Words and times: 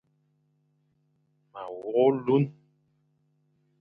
Ma 1.51 1.61
wogh 1.73 1.95
olune. 2.05 2.47